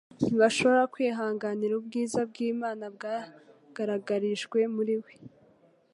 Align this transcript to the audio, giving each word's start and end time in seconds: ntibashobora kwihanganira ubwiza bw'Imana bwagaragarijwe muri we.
ntibashobora 0.23 0.83
kwihanganira 0.93 1.73
ubwiza 1.79 2.19
bw'Imana 2.29 2.85
bwagaragarijwe 2.95 4.59
muri 4.75 4.95
we. 5.03 5.13